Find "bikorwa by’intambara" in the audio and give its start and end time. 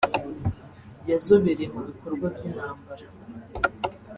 1.87-3.05